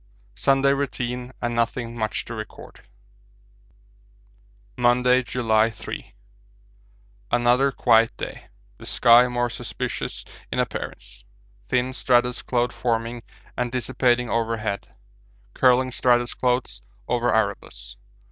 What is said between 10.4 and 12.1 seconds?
in appearance. Thin